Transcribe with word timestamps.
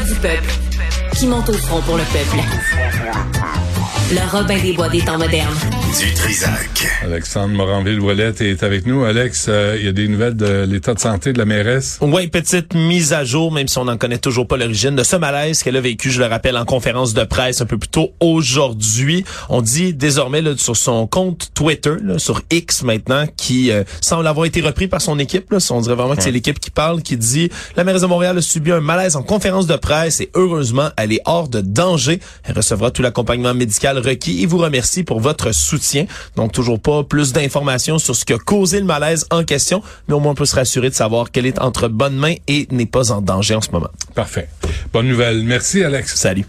du 0.00 0.14
peuple, 0.16 0.52
qui 1.14 1.26
monte 1.26 1.48
au 1.48 1.52
front 1.52 1.80
pour 1.82 1.96
le 1.96 2.02
peuple. 2.04 2.42
Le 4.10 4.30
Robin 4.30 4.58
des 4.58 4.72
Bois 4.72 4.88
des 4.88 5.00
temps 5.00 5.18
modernes. 5.18 5.83
Du 5.92 6.12
Trisac. 6.12 6.88
Alexandre 7.02 7.54
Moranville-Ouellette 7.54 8.40
est 8.40 8.62
avec 8.62 8.86
nous. 8.86 9.04
Alex, 9.04 9.46
euh, 9.48 9.76
il 9.78 9.84
y 9.86 9.88
a 9.88 9.92
des 9.92 10.08
nouvelles 10.08 10.34
de 10.34 10.64
l'état 10.68 10.94
de 10.94 10.98
santé 10.98 11.32
de 11.32 11.38
la 11.38 11.44
mairesse? 11.44 11.98
Oui, 12.00 12.26
petite 12.26 12.74
mise 12.74 13.12
à 13.12 13.24
jour, 13.24 13.52
même 13.52 13.68
si 13.68 13.78
on 13.78 13.84
n'en 13.84 13.96
connaît 13.96 14.18
toujours 14.18 14.48
pas 14.48 14.56
l'origine, 14.56 14.96
de 14.96 15.04
ce 15.04 15.14
malaise 15.14 15.62
qu'elle 15.62 15.76
a 15.76 15.80
vécu, 15.80 16.10
je 16.10 16.20
le 16.20 16.26
rappelle, 16.26 16.56
en 16.56 16.64
conférence 16.64 17.14
de 17.14 17.22
presse 17.24 17.60
un 17.60 17.66
peu 17.66 17.78
plus 17.78 17.88
tôt 17.88 18.10
aujourd'hui. 18.20 19.24
On 19.48 19.62
dit 19.62 19.94
désormais 19.94 20.42
là, 20.42 20.56
sur 20.56 20.76
son 20.76 21.06
compte 21.06 21.50
Twitter, 21.54 21.94
là, 22.02 22.18
sur 22.18 22.42
X 22.50 22.82
maintenant, 22.82 23.26
qui 23.36 23.70
euh, 23.70 23.84
semble 24.00 24.26
avoir 24.26 24.46
été 24.46 24.60
repris 24.60 24.88
par 24.88 25.00
son 25.00 25.18
équipe. 25.18 25.52
Là. 25.52 25.58
On 25.70 25.80
dirait 25.80 25.94
vraiment 25.94 26.16
que 26.16 26.22
c'est 26.22 26.32
l'équipe 26.32 26.58
qui 26.58 26.70
parle, 26.70 27.02
qui 27.02 27.16
dit 27.16 27.50
«La 27.76 27.84
mairesse 27.84 28.02
de 28.02 28.06
Montréal 28.06 28.36
a 28.38 28.42
subi 28.42 28.72
un 28.72 28.80
malaise 28.80 29.16
en 29.16 29.22
conférence 29.22 29.66
de 29.66 29.76
presse 29.76 30.20
et 30.20 30.30
heureusement, 30.34 30.88
elle 30.96 31.12
est 31.12 31.22
hors 31.24 31.48
de 31.48 31.60
danger. 31.60 32.18
Elle 32.42 32.56
recevra 32.56 32.90
tout 32.90 33.02
l'accompagnement 33.02 33.54
médical 33.54 33.98
requis 33.98 34.42
et 34.42 34.46
vous 34.46 34.58
remercie 34.58 35.04
pour 35.04 35.20
votre 35.20 35.52
soutien. 35.74 36.06
Donc, 36.36 36.52
toujours 36.52 36.80
pas 36.80 37.04
plus 37.04 37.32
d'informations 37.32 37.98
sur 37.98 38.14
ce 38.14 38.24
qui 38.24 38.32
a 38.32 38.38
causé 38.38 38.78
le 38.80 38.86
malaise 38.86 39.26
en 39.30 39.44
question, 39.44 39.82
mais 40.08 40.14
au 40.14 40.20
moins 40.20 40.32
on 40.32 40.34
peut 40.34 40.46
se 40.46 40.56
rassurer 40.56 40.90
de 40.90 40.94
savoir 40.94 41.30
qu'elle 41.30 41.46
est 41.46 41.60
entre 41.60 41.88
bonnes 41.88 42.16
mains 42.16 42.34
et 42.48 42.66
n'est 42.70 42.86
pas 42.86 43.12
en 43.12 43.20
danger 43.20 43.54
en 43.54 43.60
ce 43.60 43.70
moment. 43.70 43.90
Parfait. 44.14 44.48
Bonne 44.92 45.08
nouvelle. 45.08 45.42
Merci, 45.42 45.82
Alex. 45.82 46.14
Salut. 46.14 46.46